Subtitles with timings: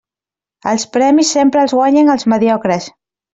[0.71, 2.91] Els premis sempre els guanyen els mediocres.